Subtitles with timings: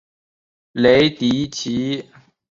[0.71, 2.03] 雷迪奇。